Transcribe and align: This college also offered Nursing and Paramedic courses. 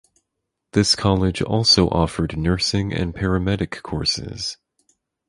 This 0.71 0.95
college 0.95 1.43
also 1.43 1.87
offered 1.89 2.35
Nursing 2.35 2.91
and 2.91 3.13
Paramedic 3.13 3.83
courses. 3.83 4.57